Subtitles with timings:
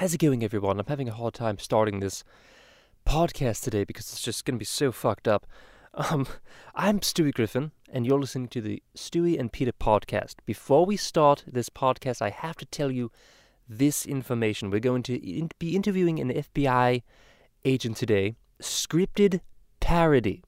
[0.00, 0.80] How's it going, everyone?
[0.80, 2.24] I'm having a hard time starting this
[3.06, 5.46] podcast today because it's just going to be so fucked up.
[5.92, 6.26] Um,
[6.74, 10.36] I'm Stewie Griffin, and you're listening to the Stewie and Peter podcast.
[10.46, 13.12] Before we start this podcast, I have to tell you
[13.68, 14.70] this information.
[14.70, 17.02] We're going to in- be interviewing an FBI
[17.66, 18.36] agent today.
[18.62, 19.40] Scripted
[19.80, 20.42] parody.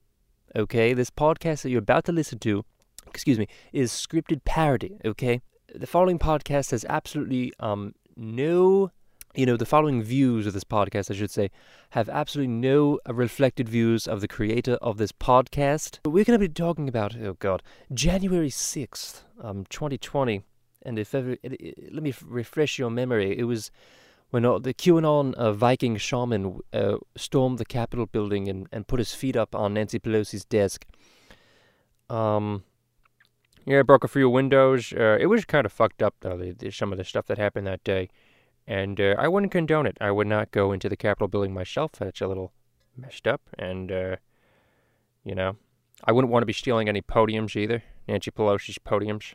[0.55, 2.65] Okay, this podcast that you're about to listen to,
[3.05, 4.97] excuse me, is scripted parody.
[5.05, 5.41] Okay,
[5.75, 8.89] the following podcast has absolutely um no
[9.35, 11.49] you know, the following views of this podcast, I should say,
[11.91, 15.99] have absolutely no reflected views of the creator of this podcast.
[16.03, 17.63] But we're going to be talking about, oh God,
[17.93, 20.43] January 6th, um, 2020.
[20.85, 23.37] And if ever, it, it, let me refresh your memory.
[23.37, 23.71] It was
[24.29, 28.99] when uh, the QAnon uh, Viking shaman uh, stormed the Capitol building and, and put
[28.99, 30.85] his feet up on Nancy Pelosi's desk.
[32.09, 32.63] Um,
[33.65, 34.93] yeah, broke a few windows.
[34.93, 37.37] Uh, it was kind of fucked up, though, the, the, some of the stuff that
[37.37, 38.09] happened that day.
[38.67, 39.97] And uh, I wouldn't condone it.
[39.99, 41.91] I would not go into the Capitol building myself.
[41.99, 42.53] That's a little
[42.95, 43.41] messed up.
[43.59, 44.15] And, uh,
[45.25, 45.57] you know,
[46.05, 47.83] I wouldn't want to be stealing any podiums either.
[48.07, 49.33] Nancy Pelosi's podiums.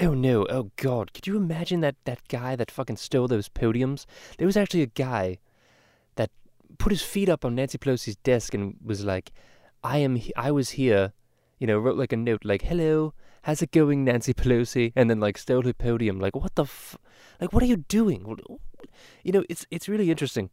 [0.00, 4.06] Oh no, oh god, could you imagine that, that guy that fucking stole those podiums?
[4.38, 5.38] There was actually a guy
[6.16, 6.30] that
[6.78, 9.30] put his feet up on Nancy Pelosi's desk and was like,
[9.84, 11.12] I am, he- I was here,
[11.58, 14.92] you know, wrote like a note like, hello, how's it going, Nancy Pelosi?
[14.96, 16.20] And then like stole her podium.
[16.20, 16.98] Like, what the f-
[17.40, 18.36] like, what are you doing?
[19.22, 20.50] You know, it's it's really interesting.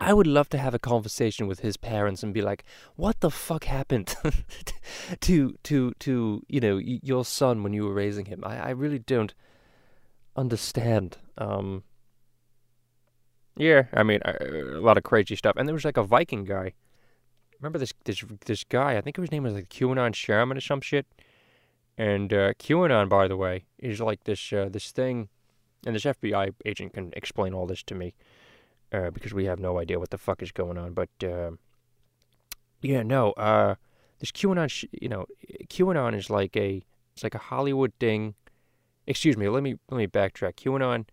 [0.00, 2.64] I would love to have a conversation with his parents and be like,
[2.94, 4.14] "What the fuck happened
[5.20, 9.00] to to to you know your son when you were raising him?" I, I really
[9.00, 9.34] don't
[10.36, 11.18] understand.
[11.36, 11.82] Um,
[13.56, 15.56] yeah, I mean, uh, a lot of crazy stuff.
[15.56, 16.74] And there was like a Viking guy.
[17.60, 18.96] Remember this this this guy?
[18.96, 21.06] I think his name was like QAnon Shaman or some shit.
[21.98, 25.28] And uh, QAnon, by the way, is like this uh, this thing,
[25.84, 28.14] and this FBI agent can explain all this to me,
[28.92, 30.94] uh, because we have no idea what the fuck is going on.
[30.94, 31.50] But uh,
[32.80, 33.74] yeah, no, uh,
[34.20, 35.26] this QAnon, sh- you know,
[35.66, 36.84] QAnon is like a
[37.14, 38.36] it's like a Hollywood thing.
[39.08, 40.54] Excuse me, let me let me backtrack.
[40.54, 41.06] QAnon,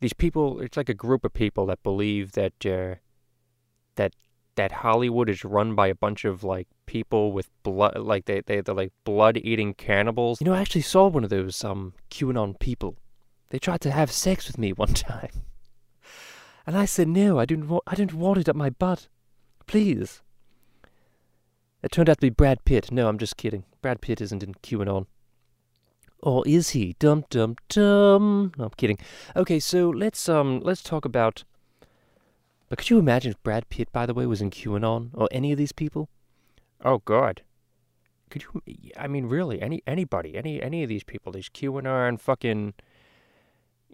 [0.00, 2.96] these people, it's like a group of people that believe that uh,
[3.94, 4.14] that
[4.58, 8.60] that Hollywood is run by a bunch of like people with blood, like they they
[8.60, 10.40] they're like blood eating cannibals.
[10.40, 12.96] You know, I actually saw one of those um QAnon people.
[13.50, 15.30] They tried to have sex with me one time,
[16.66, 17.38] and I said no.
[17.38, 17.84] I didn't want.
[17.86, 19.06] I didn't want it up my butt.
[19.66, 20.22] Please.
[21.80, 22.90] It turned out to be Brad Pitt.
[22.90, 23.64] No, I'm just kidding.
[23.80, 25.06] Brad Pitt isn't in QAnon.
[26.20, 26.96] Or is he?
[26.98, 28.50] Dum dum dum.
[28.58, 28.98] No, I'm kidding.
[29.36, 31.44] Okay, so let's um let's talk about
[32.68, 35.52] but could you imagine if Brad Pitt, by the way, was in QAnon or any
[35.52, 36.08] of these people?
[36.84, 37.42] Oh God,
[38.30, 38.62] could you?
[38.96, 42.74] I mean, really, any anybody, any any of these people, these QAnon and fucking,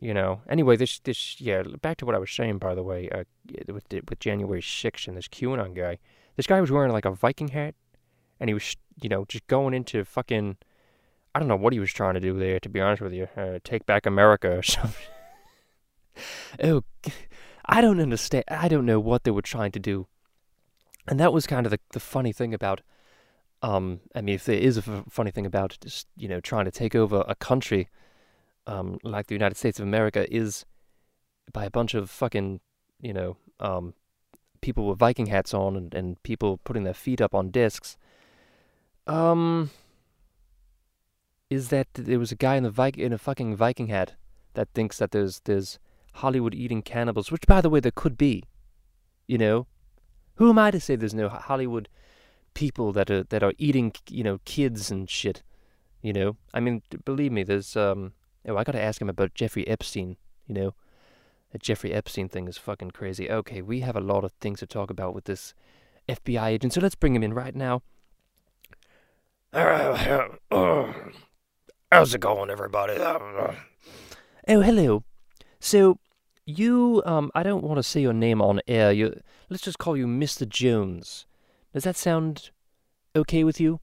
[0.00, 0.42] you know.
[0.48, 1.62] Anyway, this this yeah.
[1.80, 3.24] Back to what I was saying, by the way, uh,
[3.72, 5.98] with with January sixth and this QAnon guy.
[6.36, 7.76] This guy was wearing like a Viking hat,
[8.40, 10.56] and he was you know just going into fucking.
[11.36, 12.60] I don't know what he was trying to do there.
[12.60, 15.06] To be honest with you, uh, take back America or something.
[16.62, 16.82] oh.
[17.66, 18.44] I don't understand.
[18.48, 20.06] I don't know what they were trying to do.
[21.06, 22.80] And that was kind of the, the funny thing about,
[23.62, 26.64] um, I mean, if there is a f- funny thing about just, you know, trying
[26.64, 27.88] to take over a country,
[28.66, 30.64] um, like the United States of America is
[31.52, 32.60] by a bunch of fucking,
[33.00, 33.94] you know, um,
[34.62, 37.98] people with Viking hats on and, and people putting their feet up on discs.
[39.06, 39.70] Um,
[41.50, 44.14] is that there was a guy in the Viking, in a fucking Viking hat
[44.54, 45.78] that thinks that there's, there's,
[46.14, 48.44] Hollywood eating cannibals, which, by the way, there could be.
[49.26, 49.66] You know,
[50.36, 51.88] who am I to say there's no Hollywood
[52.52, 55.42] people that are that are eating, you know, kids and shit?
[56.02, 58.12] You know, I mean, believe me, there's um.
[58.46, 60.18] Oh, I got to ask him about Jeffrey Epstein.
[60.46, 60.74] You know,
[61.52, 63.30] that Jeffrey Epstein thing is fucking crazy.
[63.30, 65.54] Okay, we have a lot of things to talk about with this
[66.08, 67.82] FBI agent, so let's bring him in right now.
[69.54, 70.04] How's
[72.12, 72.94] it going, everybody?
[72.98, 73.54] Oh,
[74.46, 75.04] hello.
[75.64, 75.98] So,
[76.44, 78.92] you, um, I don't want to say your name on air.
[78.92, 79.18] You,
[79.48, 80.46] let's just call you Mr.
[80.46, 81.24] Jones.
[81.72, 82.50] Does that sound
[83.16, 83.80] okay with you?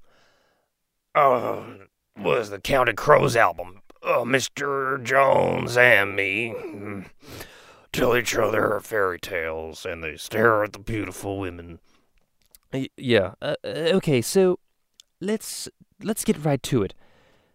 [1.16, 1.63] Uh,
[2.16, 3.81] was the Counting Crows album.
[4.04, 5.04] Uh, Mr.
[5.04, 7.07] Jones and me mm,
[7.92, 11.80] tell each other fairy tales, and they stare at the beautiful women.
[12.72, 13.34] Y- yeah.
[13.42, 14.22] Uh, okay.
[14.22, 14.60] So,
[15.19, 15.68] let's
[16.04, 16.94] let's get right to it.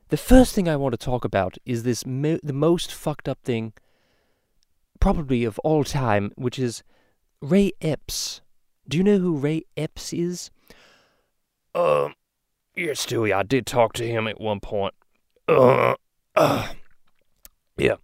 [0.08, 3.38] The first thing I want to talk about is this mo- the most fucked up
[3.44, 3.72] thing
[5.00, 6.82] probably of all time, which is
[7.40, 8.40] Ray Epps.
[8.88, 10.50] Do you know who Ray Epps is?
[11.74, 12.10] Uh,
[12.74, 14.94] yeah, Stewie, I did talk to him at one point.
[15.48, 15.94] Uh,
[16.34, 16.68] uh,
[17.76, 17.96] yeah.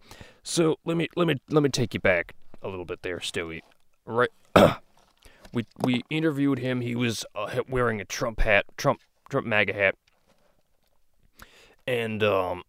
[0.43, 2.35] So let me let me let me take you back.
[2.61, 3.61] a little bit there, Stewie.
[4.05, 4.29] Right.
[5.53, 6.81] we we interviewed him.
[6.81, 8.99] He was uh, wearing a Trump hat, Trump
[9.29, 9.95] Trump MAGA hat,
[11.87, 12.63] and um,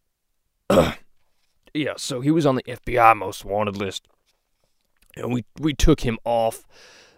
[1.75, 1.95] yeah.
[1.97, 4.07] So he was on the FBI most wanted list,
[5.17, 6.67] and we we took him off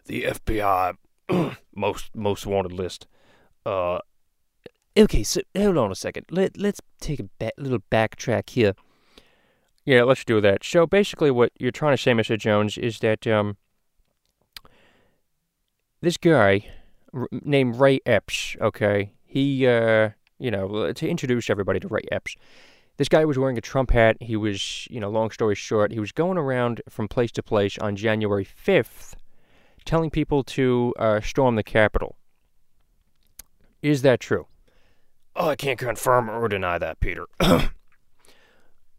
[0.06, 0.96] the FBI
[1.74, 3.06] most most wanted list.
[3.64, 3.98] Uh,
[4.96, 6.26] okay, so hold on a second.
[6.30, 8.74] Let let's take a ba- little backtrack here.
[9.84, 10.64] Yeah, let's do that.
[10.64, 12.36] So basically, what you're trying to say, Mr.
[12.36, 13.56] Jones, is that um,
[16.00, 16.68] this guy
[17.14, 18.56] r- named Ray Epps.
[18.60, 22.36] Okay, he uh, you know, to introduce everybody to Ray Epps.
[22.96, 24.16] This guy was wearing a Trump hat.
[24.20, 27.76] He was, you know, long story short, he was going around from place to place
[27.78, 29.14] on January 5th
[29.86, 32.16] telling people to uh, storm the Capitol.
[33.80, 34.48] Is that true?
[35.34, 37.26] Oh, I can't confirm or deny that, Peter.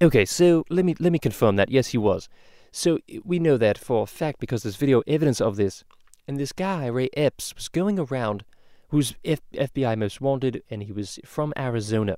[0.01, 1.69] okay, so let me let me confirm that.
[1.69, 2.29] Yes, he was.
[2.71, 5.83] So we know that for a fact because there's video evidence of this.
[6.27, 8.43] And this guy, Ray Epps, was going around,
[8.89, 12.17] who's F- FBI most wanted, and he was from Arizona.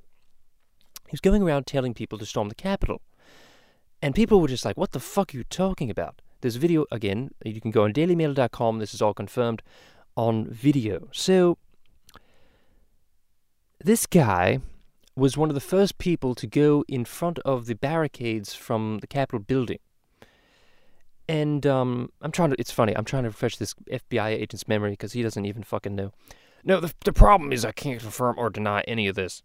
[1.10, 3.00] He was going around telling people to storm the Capitol.
[4.00, 6.22] And people were just like, what the fuck are you talking about?
[6.40, 8.78] This video, again, you can go on dailymail.com.
[8.78, 9.60] This is all confirmed
[10.16, 11.08] on video.
[11.10, 11.58] So,
[13.82, 14.60] this guy
[15.16, 19.08] was one of the first people to go in front of the barricades from the
[19.08, 19.80] Capitol building.
[21.28, 24.92] And um, I'm trying to, it's funny, I'm trying to refresh this FBI agent's memory
[24.92, 26.12] because he doesn't even fucking know.
[26.62, 29.42] No, the, the problem is I can't confirm or deny any of this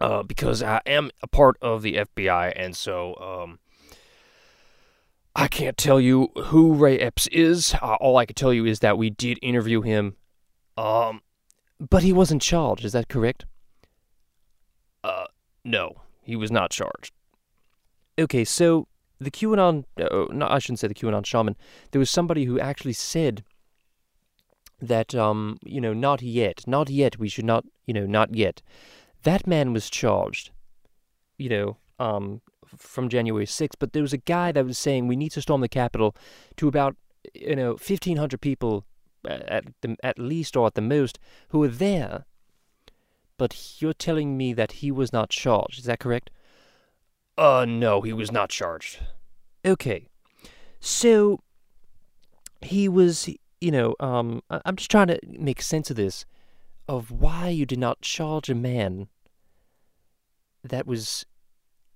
[0.00, 3.58] uh, because I am a part of the FBI, and so um,
[5.36, 7.74] I can't tell you who Ray Epps is.
[7.74, 10.16] Uh, all I can tell you is that we did interview him.
[10.76, 11.22] Um,
[11.78, 12.84] but he wasn't charged.
[12.84, 13.46] Is that correct?
[15.02, 15.26] Uh,
[15.64, 17.12] no, he was not charged.
[18.18, 18.86] Okay, so
[19.20, 21.56] the QAnon, uh, no, I shouldn't say the QAnon shaman.
[21.90, 23.44] There was somebody who actually said
[24.80, 27.18] that, um, you know, not yet, not yet.
[27.18, 28.62] We should not, you know, not yet.
[29.24, 30.50] That man was charged,
[31.36, 32.40] you know, um,
[32.76, 35.60] from January 6th, but there was a guy that was saying we need to storm
[35.60, 36.14] the Capitol
[36.56, 36.96] to about,
[37.34, 38.84] you know, 1,500 people
[39.24, 41.18] at, the, at least or at the most
[41.48, 42.24] who were there.
[43.36, 45.78] But you're telling me that he was not charged.
[45.78, 46.30] Is that correct?
[47.36, 49.00] Uh, no, he was not charged.
[49.64, 50.06] Okay.
[50.78, 51.40] So
[52.62, 53.28] he was,
[53.60, 56.26] you know, um, I'm just trying to make sense of this,
[56.86, 59.08] of why you did not charge a man
[60.64, 61.26] that was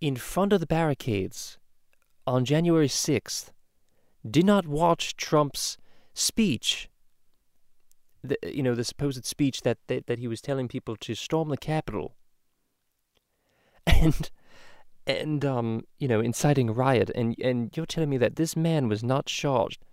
[0.00, 1.58] in front of the barricades
[2.26, 3.50] on January 6th,
[4.28, 5.78] did not watch Trump's
[6.12, 6.88] speech,
[8.22, 11.48] the, you know, the supposed speech that, that, that he was telling people to storm
[11.48, 12.14] the Capitol,
[13.86, 14.30] and,
[15.06, 18.88] and, um, you know, inciting a riot, and, and you're telling me that this man
[18.88, 19.84] was not charged.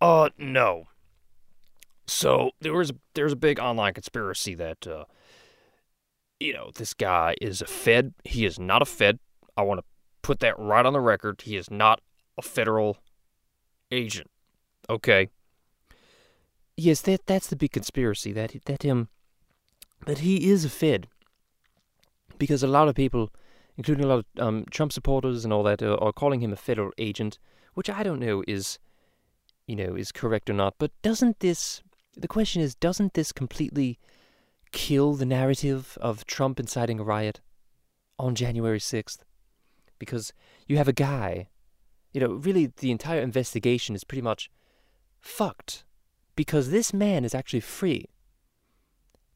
[0.00, 0.88] Uh, no.
[2.06, 5.04] So there was there's a big online conspiracy that uh,
[6.42, 8.14] you know, this guy is a Fed.
[8.24, 9.18] He is not a Fed.
[9.56, 9.84] I want to
[10.22, 11.42] put that right on the record.
[11.42, 12.00] He is not
[12.36, 12.98] a federal
[13.90, 14.30] agent.
[14.90, 15.28] Okay.
[16.76, 19.08] Yes, that that's the big conspiracy that that him
[20.06, 21.06] that he is a Fed.
[22.38, 23.30] Because a lot of people,
[23.76, 26.56] including a lot of um, Trump supporters and all that, uh, are calling him a
[26.56, 27.38] federal agent,
[27.74, 28.78] which I don't know is,
[29.66, 30.74] you know, is correct or not.
[30.78, 31.82] But doesn't this?
[32.16, 33.98] The question is, doesn't this completely
[34.72, 37.40] kill the narrative of Trump inciting a riot
[38.18, 39.18] on January 6th.
[39.98, 40.32] Because
[40.66, 41.48] you have a guy,
[42.12, 44.50] you know, really the entire investigation is pretty much
[45.20, 45.84] fucked.
[46.34, 48.06] Because this man is actually free.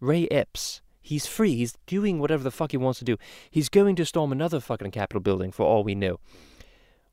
[0.01, 1.57] Ray Epps, he's free.
[1.57, 3.17] He's doing whatever the fuck he wants to do.
[3.51, 6.19] He's going to storm another fucking Capitol building for all we know.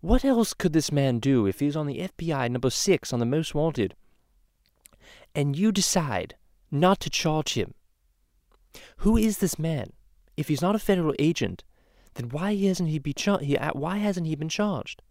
[0.01, 3.25] What else could this man do if he's on the FBI number six on the
[3.25, 3.95] most wanted?
[5.33, 6.35] And you decide
[6.71, 7.73] not to charge him
[8.97, 9.91] who is this man?
[10.35, 11.63] If he's not a federal agent,
[12.15, 15.01] then why hasn't he be char- he, uh, why hasn't he been charged?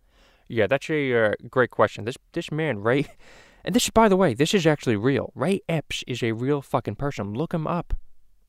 [0.48, 2.04] Yeah, that's a uh, great question.
[2.04, 3.06] This this man Ray,
[3.64, 5.32] and this by the way, this is actually real.
[5.34, 7.34] Ray Epps is a real fucking person.
[7.34, 7.94] Look him up.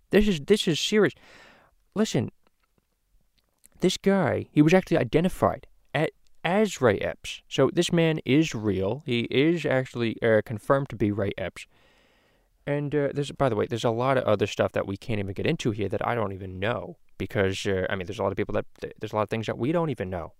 [0.10, 1.14] This is this is serious.
[1.96, 2.32] Listen,
[3.80, 6.12] this guy he was actually identified at,
[6.44, 7.42] as Ray Epps.
[7.48, 9.04] So this man is real.
[9.06, 11.68] He is actually uh, confirmed to be Ray Epps.
[12.66, 15.20] And uh, there's, by the way, there's a lot of other stuff that we can't
[15.20, 18.24] even get into here that I don't even know because uh, I mean, there's a
[18.24, 18.66] lot of people that
[19.00, 20.34] there's a lot of things that we don't even know.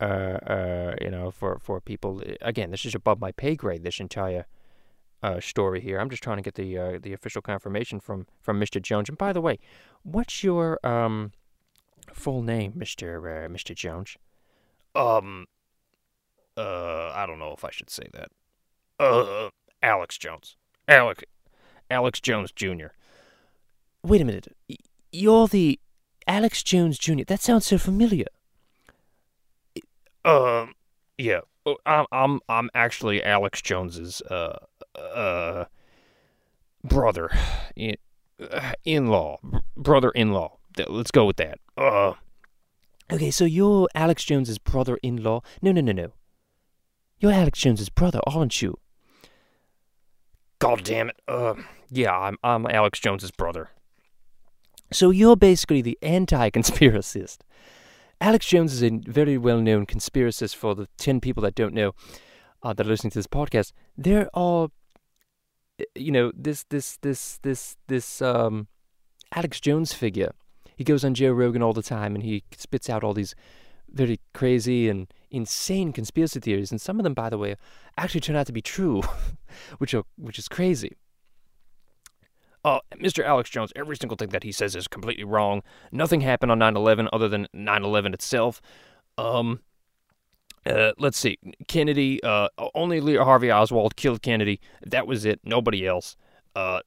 [0.00, 3.82] Uh, uh, you know, for for people, uh, again, this is above my pay grade.
[3.82, 4.46] This entire
[5.22, 6.00] uh, story here.
[6.00, 8.80] I'm just trying to get the the official confirmation from from Mr.
[8.80, 9.08] Jones.
[9.08, 9.58] And by the way,
[10.02, 11.32] what's your um
[12.12, 13.20] full name, Mr.
[13.48, 13.74] Mr.
[13.74, 14.16] Jones?
[14.94, 15.46] Um,
[16.56, 18.28] Uh, I don't know if I should say that.
[18.98, 19.50] Uh,
[19.82, 20.56] Alex Jones.
[20.92, 21.24] Alex,
[21.90, 22.88] Alex Jones Jr.
[24.02, 24.54] Wait a minute.
[25.10, 25.78] You're the
[26.26, 27.24] Alex Jones Jr.
[27.26, 28.26] That sounds so familiar.
[30.24, 30.74] Um,
[31.18, 31.40] yeah.
[31.64, 34.58] Oh, I'm I'm I'm actually Alex Jones's uh
[34.98, 35.64] uh
[36.84, 37.30] brother,
[37.76, 37.94] in
[38.40, 39.38] uh, in-law,
[39.76, 40.58] brother-in-law.
[40.88, 41.58] Let's go with that.
[41.76, 42.14] Uh,
[43.12, 45.42] Okay, so you're Alex Jones's brother-in-law.
[45.60, 46.12] No, no, no, no.
[47.20, 48.78] You're Alex Jones's brother, aren't you?
[50.62, 51.20] God damn it.
[51.26, 51.54] Uh,
[51.90, 53.70] yeah, I'm I'm Alex Jones's brother.
[54.92, 57.38] So you're basically the anti-conspiracist.
[58.20, 61.94] Alex Jones is a very well-known conspiracist for the 10 people that don't know
[62.62, 63.72] uh, that are listening to this podcast.
[63.98, 64.68] There are
[65.96, 68.68] you know, this this this this this um
[69.34, 70.32] Alex Jones figure.
[70.76, 73.34] He goes on Joe Rogan all the time and he spits out all these
[73.90, 77.56] very crazy and insane conspiracy theories and some of them by the way
[77.96, 79.02] actually turn out to be true,
[79.78, 80.96] which are which is crazy.
[82.64, 83.24] Uh, Mr.
[83.24, 85.62] Alex Jones, every single thing that he says is completely wrong.
[85.90, 88.62] Nothing happened on 9/11 other than 9/11 itself.
[89.18, 89.60] Um,
[90.64, 92.22] uh, let's see, Kennedy.
[92.22, 94.60] Uh, only Lee Harvey Oswald killed Kennedy.
[94.86, 95.40] That was it.
[95.42, 96.16] Nobody else.
[96.54, 96.80] Uh,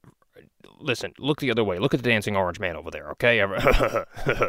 [0.78, 1.78] listen, look the other way.
[1.78, 3.10] Look at the dancing orange man over there.
[3.10, 3.38] Okay,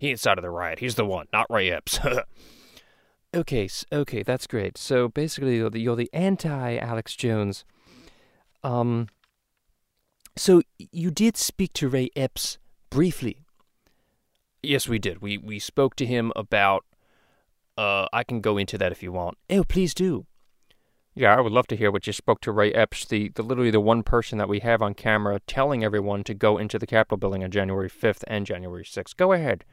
[0.00, 0.80] he inside of the riot.
[0.80, 2.00] He's the one, not Ray Epps.
[3.34, 4.78] Okay, okay, that's great.
[4.78, 7.64] So basically, you're the, you're the anti-Alex Jones.
[8.62, 9.08] Um.
[10.36, 12.58] So you did speak to Ray Epps
[12.90, 13.38] briefly.
[14.62, 15.20] yes, we did.
[15.20, 16.84] We we spoke to him about.
[17.76, 19.36] Uh, I can go into that if you want.
[19.50, 20.26] Oh, please do.
[21.16, 23.70] Yeah, I would love to hear what you spoke to Ray Epps, the, the literally
[23.72, 27.16] the one person that we have on camera telling everyone to go into the Capitol
[27.16, 29.16] building on January 5th and January 6th.
[29.16, 29.64] Go ahead.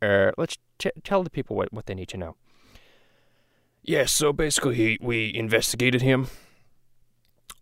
[0.00, 2.36] Uh, let's t- tell the people what, what they need to know.
[3.86, 6.28] Yeah, so basically, he, we investigated him,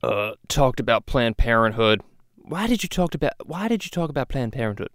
[0.05, 2.01] uh, talked about Planned Parenthood.
[2.37, 4.91] Why did you talk about Why did you talk about Planned Parenthood?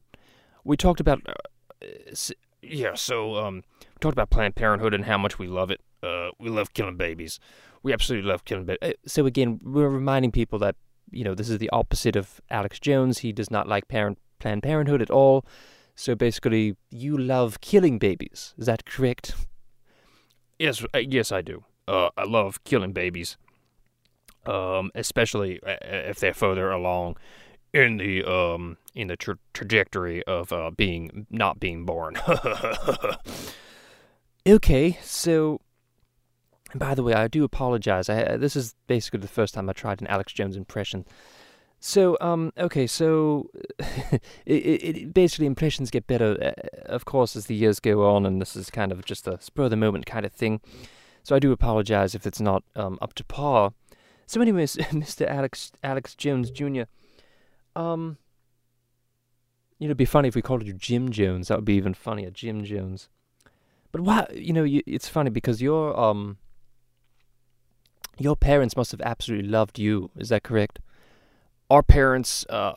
[0.64, 5.38] We talked about, uh, yeah, so um, we talked about Planned Parenthood and how much
[5.38, 5.82] we love it.
[6.02, 7.42] Uh, we love killing babies.
[7.84, 8.80] We absolutely love killing babies.
[8.82, 10.78] Uh, so again, we're reminding people that
[11.12, 13.20] you know this is the opposite of Alex Jones.
[13.20, 15.46] He does not like parent Planned Parenthood at all.
[15.94, 18.54] So basically, you love killing babies.
[18.58, 19.36] Is that correct?
[20.60, 21.64] Yes, uh, yes, I do.
[21.88, 23.38] Uh, I love killing babies,
[24.46, 27.16] um, especially uh, if they're further along
[27.74, 32.16] in the um in the tra- trajectory of uh, being not being born.
[34.48, 35.60] Okay, so.
[36.72, 38.08] and By the way, I do apologize.
[38.08, 41.06] I, uh, this is basically the first time I tried an Alex Jones impression.
[41.80, 43.50] So, um, okay, so
[44.46, 48.42] it, it, basically impressions get better, uh, of course, as the years go on, and
[48.42, 50.60] this is kind of just a spur of the moment kind of thing.
[51.24, 53.74] So I do apologize if it's not um, up to par.
[54.26, 55.28] So, anyways, Mr.
[55.28, 56.84] Alex Alex Jones Jr.
[57.76, 58.18] Um,
[59.78, 61.48] you know, it'd be funny if we called you Jim Jones.
[61.48, 63.10] That would be even funnier, Jim Jones.
[63.92, 64.28] But why?
[64.34, 66.38] You know, you, it's funny because your um,
[68.18, 70.10] your parents must have absolutely loved you.
[70.18, 70.80] Is that correct?
[71.70, 72.76] Our parents, uh,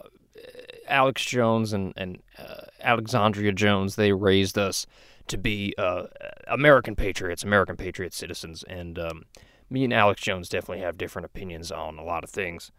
[0.89, 4.87] Alex Jones and and uh, Alexandria Jones, they raised us
[5.29, 6.05] to be uh,
[6.49, 9.25] American patriots, American patriot citizens, and um,
[9.69, 12.73] me and Alex Jones definitely have different opinions on a lot of things.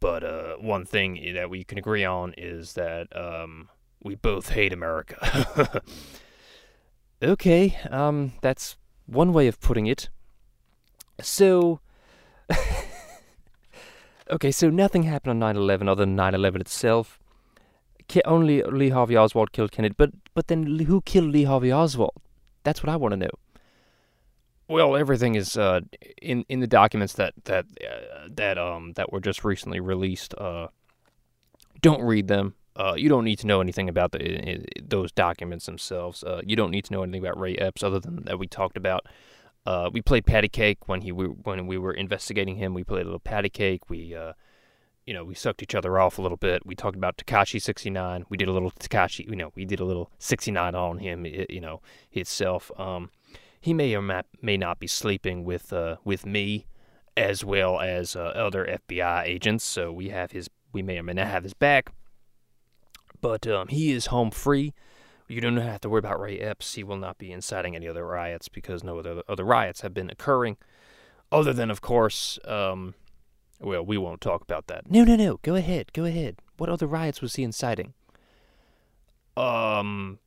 [0.00, 3.68] But uh, one thing that we can agree on is that um,
[4.02, 5.82] we both hate America.
[7.24, 10.10] Okay, um, that's one way of putting it.
[11.22, 11.80] So,
[14.30, 17.18] okay, so nothing happened on 9/11 other than 9/11 itself.
[18.08, 22.20] Ki- only Lee Harvey Oswald killed Kennedy, but but then who killed Lee Harvey Oswald?
[22.62, 23.30] That's what I want to know.
[24.68, 25.80] Well, everything is uh,
[26.22, 30.34] in in the documents that that uh, that um that were just recently released.
[30.36, 30.68] Uh,
[31.80, 32.54] don't read them.
[32.76, 36.24] Uh, you don't need to know anything about the those documents themselves.
[36.24, 38.76] Uh, you don't need to know anything about Ray Epps other than that we talked
[38.76, 39.06] about.
[39.66, 42.74] Uh, we played patty cake when he we, when we were investigating him.
[42.74, 43.88] We played a little patty cake.
[43.88, 44.34] We uh,
[45.06, 46.64] you know, we sucked each other off a little bit.
[46.64, 48.24] We talked about Tekashi 69.
[48.28, 51.60] We did a little Tekashi, you know, we did a little 69 on him, you
[51.60, 52.70] know, itself.
[52.78, 53.10] Um,
[53.60, 56.66] he may or may not be sleeping with uh, with me
[57.16, 61.14] as well as uh, other FBI agents, so we have his we may or may
[61.14, 61.92] not have his back.
[63.20, 64.74] But um, he is home free.
[65.34, 66.74] You don't have to worry about Ray Epps.
[66.74, 70.08] He will not be inciting any other riots because no other other riots have been
[70.08, 70.56] occurring,
[71.32, 72.38] other than of course.
[72.44, 72.94] Um,
[73.60, 74.88] well, we won't talk about that.
[74.88, 75.40] No, no, no.
[75.42, 75.92] Go ahead.
[75.92, 76.36] Go ahead.
[76.56, 77.94] What other riots was he inciting?
[79.36, 80.20] Um,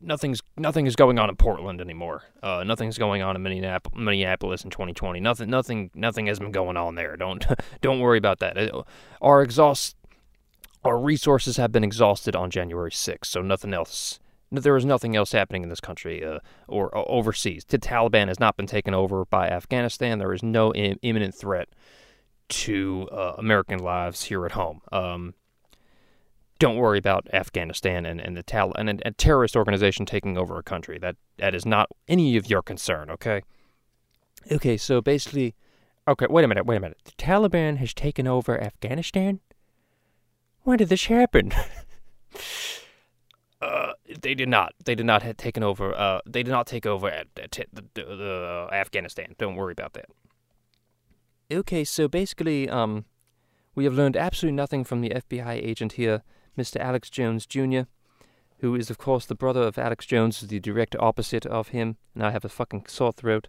[0.00, 2.22] nothing's nothing is going on in Portland anymore.
[2.42, 5.20] Uh, nothing's going on in Minneapolis, Minneapolis in 2020.
[5.20, 7.14] Nothing, nothing, nothing has been going on there.
[7.16, 7.44] Don't
[7.82, 8.56] don't worry about that.
[8.56, 8.84] Uh,
[9.20, 9.96] our exhaust,
[10.82, 14.18] our resources have been exhausted on January 6th, so nothing else.
[14.52, 17.64] There is nothing else happening in this country uh, or, or, overseas.
[17.64, 20.18] The Taliban has not been taken over by Afghanistan.
[20.18, 21.68] There is no Im- imminent threat
[22.48, 24.80] to uh, American lives here at home.
[24.90, 25.34] Um,
[26.58, 30.58] don't worry about Afghanistan and, and the Tal and a, a terrorist organization taking over
[30.58, 30.98] a country.
[30.98, 33.42] That that is not any of your concern, okay?
[34.50, 35.54] Okay, so basically
[36.08, 36.98] Okay, wait a minute, wait a minute.
[37.04, 39.38] The Taliban has taken over Afghanistan?
[40.62, 41.52] When did this happen?
[44.10, 44.74] uh, they did not.
[44.84, 45.94] They did not have taken over.
[45.94, 49.34] Uh, they did not take over at, at the, the, the Afghanistan.
[49.38, 50.06] Don't worry about that.
[51.52, 53.04] Okay, so basically, um,
[53.74, 56.22] we have learned absolutely nothing from the FBI agent here
[56.56, 56.80] Mr.
[56.80, 57.82] Alex Jones Jr.,
[58.58, 62.22] who is, of course, the brother of Alex Jones, the direct opposite of him, and
[62.22, 63.48] I have a fucking sore throat.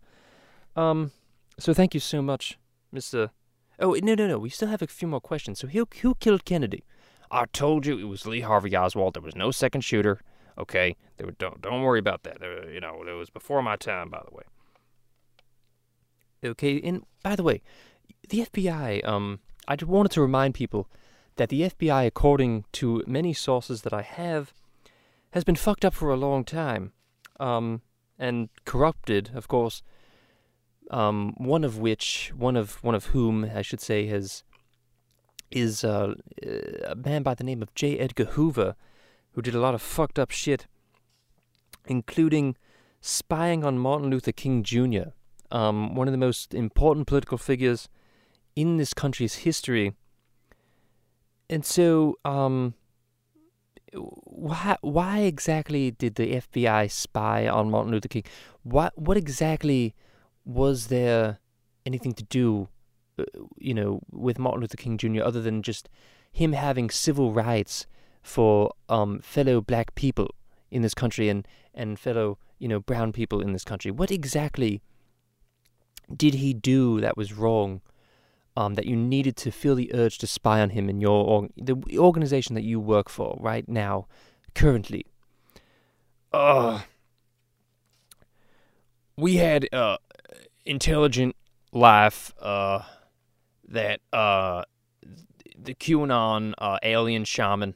[0.76, 1.12] Um,
[1.60, 2.58] so thank you so much,
[2.94, 3.32] Mr.
[3.80, 5.60] Oh, no, no, no, we still have a few more questions.
[5.60, 6.84] So who, who killed Kennedy?
[7.30, 9.16] I told you it was Lee Harvey Oswald.
[9.16, 10.22] There was no second shooter.
[10.58, 12.40] Okay, were, don't don't worry about that.
[12.40, 14.44] There, you know, it was before my time, by the way.
[16.44, 17.62] Okay, and by the way,
[18.30, 19.06] the FBI.
[19.08, 20.90] Um, I just wanted to remind people
[21.36, 24.54] that the FBI, according to many sources that I have,
[25.32, 26.92] has been fucked up for a long time,
[27.40, 27.82] um,
[28.20, 29.82] and corrupted, of course.
[30.90, 34.44] Um, one of which, one of one of whom, I should say, has
[35.52, 36.16] is uh,
[36.86, 37.98] a man by the name of J.
[37.98, 38.76] Edgar Hoover,
[39.32, 40.68] who did a lot of fucked up shit,
[41.88, 42.56] including
[43.00, 45.12] spying on Martin Luther King Jr.,
[45.52, 47.90] um, one of the most important political figures
[48.56, 49.94] in this country's history
[51.52, 52.76] and so, um,
[53.94, 58.24] why why exactly did the FBI spy on Martin Luther King?
[58.64, 59.94] What what exactly
[60.46, 61.40] was there
[61.86, 62.70] anything to do,
[63.20, 63.26] uh,
[63.58, 65.24] you know, with Martin Luther King Jr.
[65.24, 65.90] other than just
[66.32, 67.86] him having civil rights
[68.22, 70.34] for um, fellow black people
[70.70, 73.92] in this country and and fellow you know brown people in this country?
[73.92, 74.82] What exactly
[76.16, 77.82] did he do that was wrong
[78.58, 81.48] um, that you needed to feel the urge to spy on him in your or,
[81.58, 84.08] the organization that you work for right now,
[84.54, 85.06] currently?
[86.34, 86.82] Uh,
[89.18, 89.98] we had uh
[90.66, 91.36] intelligent
[91.74, 92.82] life uh
[93.68, 94.64] that uh
[95.58, 97.76] the QAnon uh, alien shaman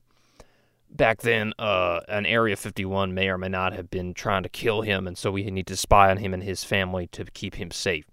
[0.95, 4.81] back then uh, an area 51 may or may not have been trying to kill
[4.81, 7.71] him and so we need to spy on him and his family to keep him
[7.71, 8.05] safe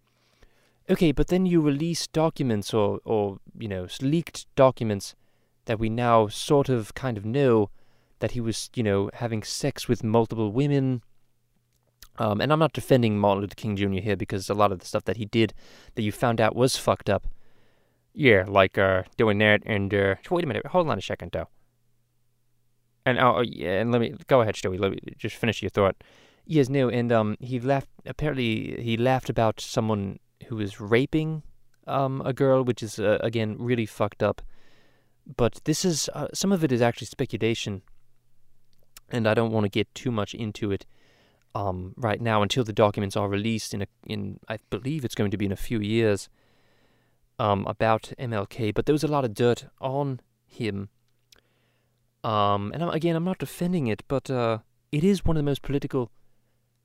[0.91, 5.15] Okay, but then you release documents or, or, you know, leaked documents
[5.67, 7.71] that we now sort of kind of know
[8.19, 11.03] that he was, you know, having sex with multiple women.
[12.19, 14.01] Um, and I'm not defending Martin Luther King Jr.
[14.01, 15.55] here because a lot of the stuff that he did
[15.95, 17.29] that you found out was fucked up.
[18.13, 21.49] Yeah, like uh, doing that and uh, wait a minute, hold on a second though.
[23.05, 24.79] And oh, oh yeah, and let me go ahead, Stewie.
[24.79, 25.97] Let me just finish your thought.
[26.45, 27.89] Yes, no, and um, he laughed.
[28.07, 31.43] Apparently, he laughed about someone who was raping
[31.87, 34.43] um, a girl, which is uh, again really fucked up.
[35.37, 37.83] But this is uh, some of it is actually speculation,
[39.11, 40.87] and I don't want to get too much into it
[41.55, 45.31] um, right now until the documents are released in a in I believe it's going
[45.31, 46.29] to be in a few years
[47.39, 48.75] um, about MLK.
[48.75, 50.89] But there was a lot of dirt on him.
[52.25, 54.59] Um, and again, I'm not defending it, but uh,
[54.91, 56.11] it is one of the most political.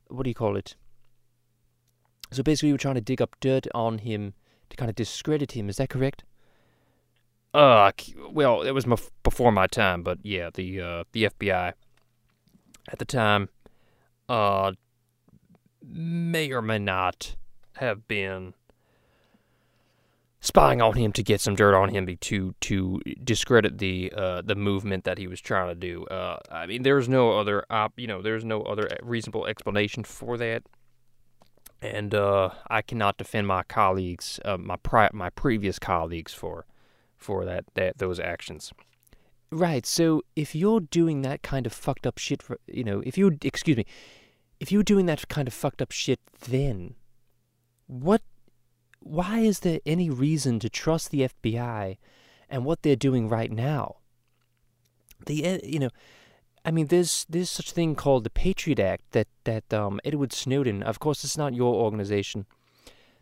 [0.07, 0.75] What do you call it?
[2.31, 4.33] So basically, we're trying to dig up dirt on him
[4.69, 5.69] to kind of discredit him.
[5.69, 6.23] Is that correct?
[7.53, 7.91] Uh,
[8.29, 8.85] well, it was
[9.23, 11.73] before my time, but yeah, the uh, the FBI
[12.89, 13.49] at the time,
[14.29, 14.73] uh,
[15.81, 17.35] may or may not
[17.77, 18.53] have been
[20.47, 24.55] spying on him to get some dirt on him to to discredit the uh, the
[24.55, 26.05] movement that he was trying to do.
[26.05, 30.37] Uh, I mean, there's no other op, you know, there's no other reasonable explanation for
[30.37, 30.63] that
[31.81, 36.65] and uh, I cannot defend my colleagues, uh, my pri- my previous colleagues for
[37.15, 38.71] for that that those actions.
[39.51, 39.85] Right.
[39.85, 43.37] So if you're doing that kind of fucked up shit, for, you know, if you
[43.43, 43.85] excuse me,
[44.59, 46.95] if you're doing that kind of fucked up shit, then
[47.87, 48.21] what?
[49.07, 51.97] Why is there any reason to trust the FBI
[52.49, 53.97] and what they're doing right now?
[55.25, 55.89] The uh, you know
[56.67, 60.83] I mean, there's there's such thing called the Patriot Act that that um, Edward Snowden.
[60.83, 62.45] Of course, it's not your organization.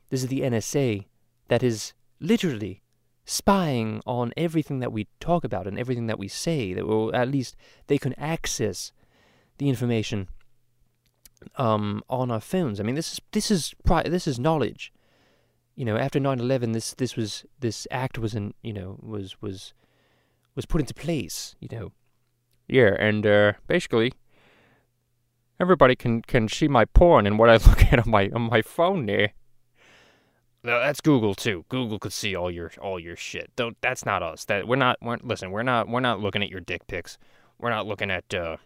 [0.09, 1.05] This is the NSA
[1.47, 2.81] that is literally
[3.23, 6.73] spying on everything that we talk about and everything that we say.
[6.73, 8.91] That will at least they can access
[9.59, 10.27] the information
[11.55, 12.79] um, on our phones.
[12.79, 14.91] I mean, this is this is pri- this is knowledge.
[15.75, 19.73] You know, after 9/11, this this was this act was in you know was was
[20.55, 21.55] was put into place.
[21.59, 21.91] You know.
[22.67, 24.13] Yeah, and uh, basically,
[25.59, 28.61] everybody can can see my porn and what I look at on my on my
[28.61, 29.33] phone there.
[30.63, 31.63] No, that's Google too.
[31.69, 33.51] Google could see all your all your shit.
[33.55, 33.77] Don't.
[33.81, 34.45] That's not us.
[34.45, 34.97] That we're not.
[35.01, 35.87] We're, listen, we're not.
[35.87, 37.19] We're not looking at your dick pics.
[37.59, 38.33] We're not looking at.
[38.33, 38.57] Uh,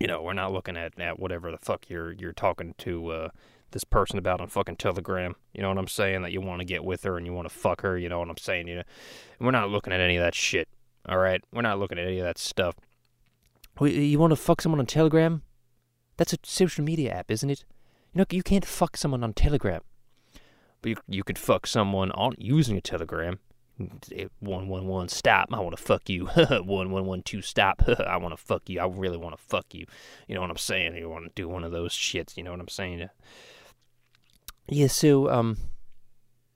[0.00, 3.28] you know, we're not looking at, at whatever the fuck you're you're talking to uh,
[3.72, 5.34] this person about on fucking Telegram.
[5.52, 6.22] You know what I'm saying?
[6.22, 7.98] That you want to get with her and you want to fuck her.
[7.98, 8.68] You know what I'm saying?
[8.68, 8.82] You know,
[9.40, 10.68] we're not looking at any of that shit.
[11.08, 12.76] All right, we're not looking at any of that stuff.
[13.80, 15.42] You want to fuck someone on Telegram?
[16.16, 17.64] That's a social media app, isn't it?
[18.12, 19.80] You know, you can't fuck someone on Telegram.
[20.82, 23.38] But you, you could fuck someone on using a Telegram.
[24.40, 25.48] One one one stop.
[25.50, 26.26] I want to fuck you.
[26.64, 27.82] one one one two stop.
[28.06, 28.80] I want to fuck you.
[28.80, 29.86] I really want to fuck you.
[30.28, 30.94] You know what I'm saying?
[30.96, 32.36] You want to do one of those shits.
[32.36, 33.08] You know what I'm saying?
[34.68, 34.86] Yeah.
[34.86, 35.56] So um,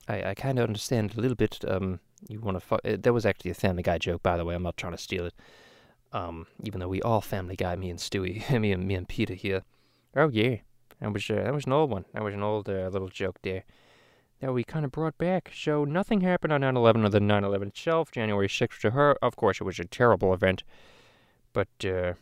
[0.08, 1.64] I I kind of understand a little bit.
[1.66, 4.54] Um, you want to that was actually a Family Guy joke, by the way.
[4.54, 5.34] I'm not trying to steal it.
[6.12, 9.34] Um, even though we all Family Guy, me and Stewie, me and me and Peter
[9.34, 9.62] here.
[10.14, 10.56] Oh yeah,
[11.00, 12.04] that was uh, that was an old one.
[12.14, 13.64] That was an old uh, little joke there
[14.40, 15.50] that we kind of brought back.
[15.54, 18.10] So nothing happened on 9/11 other the 9/11 itself.
[18.10, 20.62] January 6th to her, of course, it was a terrible event,
[21.52, 22.14] but uh,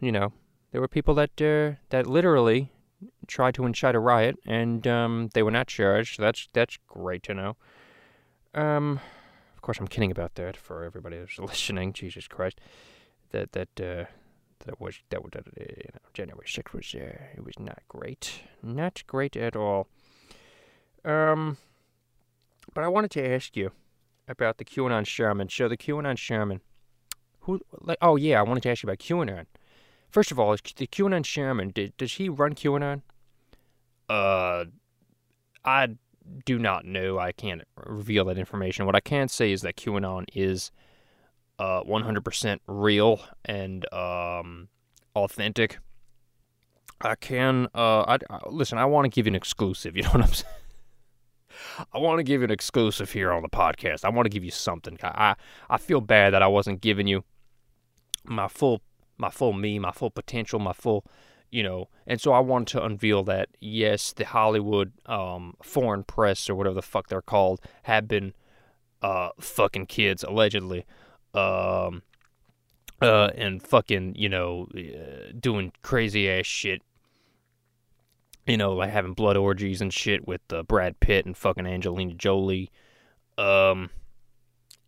[0.00, 0.32] you know,
[0.72, 2.70] there were people that uh, that literally
[3.26, 6.18] tried to incite a riot, and um, they were not charged.
[6.18, 7.56] That's that's great to know.
[8.54, 9.00] Um,
[9.54, 11.92] of course, I'm kidding about that for everybody who's listening.
[11.92, 12.60] Jesus Christ,
[13.30, 13.80] that that.
[13.80, 14.04] Uh,
[14.64, 19.02] that was that was you know January 6th was uh, it was not great, not
[19.06, 19.86] great at all.
[21.04, 21.56] Um,
[22.74, 23.70] but I wanted to ask you
[24.28, 25.48] about the QAnon Sherman.
[25.48, 26.60] So the QAnon Sherman,
[27.40, 27.60] who?
[27.80, 29.46] Like, oh yeah, I wanted to ask you about QAnon.
[30.16, 33.02] First of all, is the QAnon Sherman did does he run QAnon?
[34.08, 34.64] Uh,
[35.62, 35.88] I
[36.46, 37.18] do not know.
[37.18, 38.86] I can't reveal that information.
[38.86, 40.70] What I can say is that QAnon is
[41.58, 44.68] uh 100% real and um
[45.14, 45.80] authentic.
[47.02, 48.78] I can uh I, I listen.
[48.78, 49.98] I want to give you an exclusive.
[49.98, 50.54] You know what I'm saying?
[51.92, 54.02] I want to give you an exclusive here on the podcast.
[54.02, 54.96] I want to give you something.
[55.02, 55.34] I
[55.68, 57.22] I feel bad that I wasn't giving you
[58.24, 58.80] my full
[59.18, 61.04] my full me, my full potential, my full
[61.50, 66.50] you know, and so I wanted to unveil that yes, the Hollywood um, foreign press
[66.50, 68.34] or whatever the fuck they're called have been
[69.00, 70.84] uh, fucking kids allegedly,
[71.34, 72.02] um,
[73.00, 76.82] uh, and fucking you know uh, doing crazy ass shit
[78.46, 82.14] you know, like having blood orgies and shit with uh, Brad Pitt and fucking Angelina
[82.14, 82.70] Jolie.
[83.36, 83.90] Um,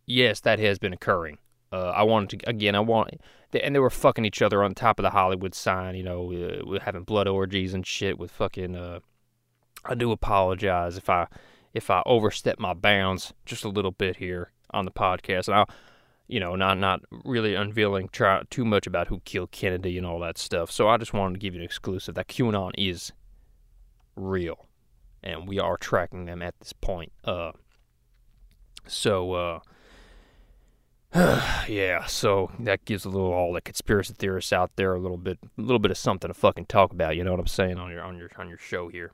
[0.05, 1.37] yes, that has been occurring.
[1.71, 2.75] Uh, I wanted to again.
[2.75, 3.21] I want,
[3.53, 5.95] and they were fucking each other on top of the Hollywood sign.
[5.95, 8.75] You know, uh, having blood orgies and shit with fucking.
[8.75, 8.99] Uh,
[9.85, 11.27] I do apologize if I
[11.73, 15.69] if I overstep my bounds just a little bit here on the podcast, and I'll,
[16.27, 20.19] you know, not not really unveiling try, too much about who killed Kennedy and all
[20.19, 20.71] that stuff.
[20.71, 23.11] So I just wanted to give you an exclusive that QAnon is
[24.15, 24.65] real,
[25.23, 27.11] and we are tracking them at this point.
[27.23, 27.51] Uh,
[28.87, 29.59] so uh,
[31.67, 35.39] yeah, so that gives a little all the conspiracy theorists out there a little bit,
[35.57, 37.15] a little bit of something to fucking talk about.
[37.15, 39.11] You know what I'm saying on your on your on your show here.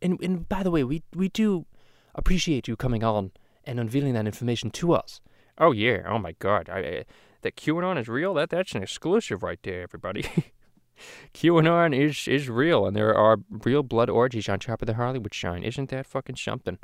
[0.00, 1.66] And and by the way, we we do
[2.14, 3.32] appreciate you coming on
[3.64, 5.20] and unveiling that information to us.
[5.58, 7.04] Oh yeah, oh my god, I, I,
[7.42, 8.32] that QAnon is real.
[8.34, 10.24] That that's an exclusive right there, everybody.
[11.34, 15.34] QAnon is is real, and there are real blood orgies on top of the Hollywood
[15.34, 15.62] sign.
[15.62, 16.78] Isn't that fucking something?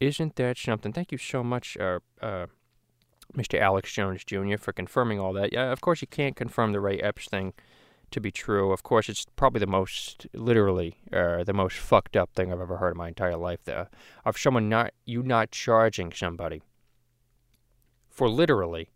[0.00, 0.92] Isn't that something?
[0.92, 2.46] Thank you so much, uh, uh,
[3.36, 3.58] Mr.
[3.60, 4.56] Alex Jones Jr.
[4.56, 5.52] for confirming all that.
[5.52, 7.52] Yeah, of course you can't confirm the Ray Epps thing
[8.10, 8.72] to be true.
[8.72, 12.76] Of course, it's probably the most, literally, uh, the most fucked up thing I've ever
[12.76, 13.60] heard in my entire life.
[13.64, 13.88] There,
[14.24, 16.62] of someone not you not charging somebody
[18.08, 18.90] for literally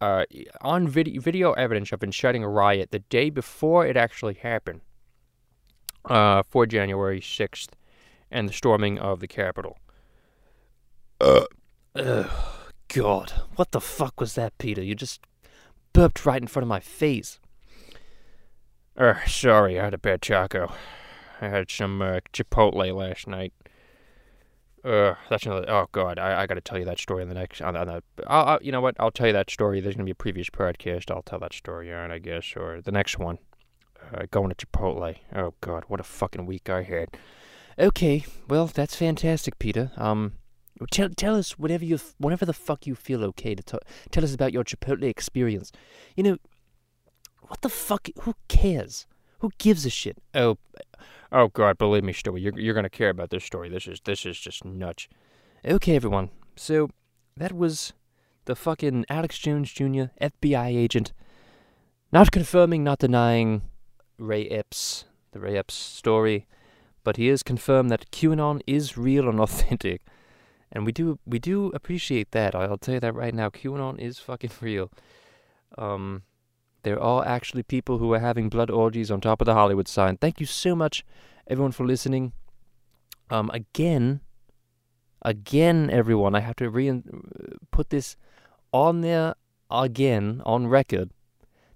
[0.00, 0.24] uh,
[0.60, 4.80] on video, video evidence of inciting a riot the day before it actually happened,
[6.04, 7.70] uh, for January 6th,
[8.30, 9.78] and the storming of the Capitol.
[11.20, 11.44] Uh,
[12.96, 13.32] God.
[13.56, 14.82] What the fuck was that, Peter?
[14.82, 15.20] You just
[15.92, 17.38] burped right in front of my face.
[18.98, 20.72] Er, sorry, I had a bad taco.
[21.42, 23.52] I had some uh, Chipotle last night.
[24.82, 25.68] Uh, that's another.
[25.68, 27.60] Oh God, I, I got to tell you that story in the next.
[27.60, 28.96] On, on the, I'll, I'll, you know what?
[28.98, 29.82] I'll tell you that story.
[29.82, 31.10] There's gonna be a previous podcast.
[31.10, 33.38] I'll tell that story on, I guess, or the next one.
[34.14, 35.16] Uh, going to Chipotle.
[35.34, 37.08] Oh God, what a fucking week I had.
[37.78, 39.90] Okay, well that's fantastic, Peter.
[39.98, 40.34] Um,
[40.90, 43.78] tell tell us whatever you whatever the fuck you feel okay to t-
[44.10, 45.72] tell us about your Chipotle experience.
[46.16, 46.36] You know,
[47.42, 48.08] What the fuck?
[48.22, 49.06] Who cares?
[49.40, 50.18] Who gives a shit?
[50.34, 50.58] Oh,
[51.30, 51.78] oh God!
[51.78, 53.68] Believe me, Stewie, you're you're gonna care about this story.
[53.68, 55.08] This is this is just nuts.
[55.64, 56.30] Okay, everyone.
[56.56, 56.88] So
[57.36, 57.92] that was
[58.46, 60.06] the fucking Alex Jones Jr.
[60.20, 61.12] FBI agent,
[62.12, 63.62] not confirming, not denying
[64.18, 66.46] Ray Epps, the Ray Epps story,
[67.04, 70.00] but he is confirmed that QAnon is real and authentic,
[70.72, 72.54] and we do we do appreciate that.
[72.54, 73.50] I'll tell you that right now.
[73.50, 74.90] QAnon is fucking real.
[75.78, 76.22] Um,
[76.82, 80.16] there are actually people who are having blood orgies on top of the Hollywood sign.
[80.16, 81.04] Thank you so much,
[81.48, 82.32] everyone, for listening.
[83.28, 84.20] Um, again,
[85.22, 87.02] again, everyone, I have to re-
[87.72, 88.16] put this
[88.72, 89.34] on there
[89.70, 91.10] again on record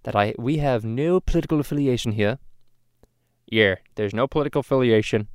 [0.05, 2.39] that I we have no political affiliation here.
[3.47, 5.29] Yeah, there's no political affiliation.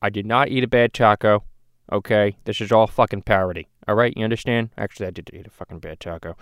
[0.00, 1.44] I did not eat a bad taco.
[1.92, 3.68] Okay, this is all fucking parody.
[3.86, 4.70] All right, you understand?
[4.78, 6.38] Actually, I did eat a fucking bad taco.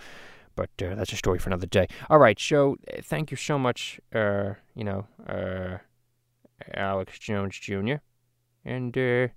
[0.55, 1.89] But uh, that's a story for another day.
[2.09, 5.79] All right, so uh, thank you so much, uh, you know, uh,
[6.75, 7.97] Alex Jones Jr.
[8.65, 9.29] And uh,